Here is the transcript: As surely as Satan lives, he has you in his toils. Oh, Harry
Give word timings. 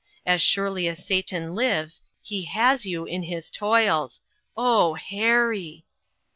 As 0.25 0.41
surely 0.41 0.87
as 0.87 1.05
Satan 1.05 1.53
lives, 1.53 2.01
he 2.23 2.45
has 2.45 2.87
you 2.87 3.05
in 3.05 3.21
his 3.21 3.51
toils. 3.51 4.21
Oh, 4.57 4.95
Harry 4.95 5.85